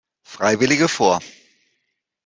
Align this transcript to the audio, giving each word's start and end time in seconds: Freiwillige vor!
Freiwillige 0.23 0.87
vor! 0.87 1.19